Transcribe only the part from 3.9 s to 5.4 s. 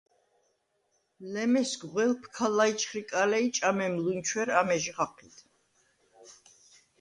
ლუნჩვერ ამეჟი ხაჴიდ.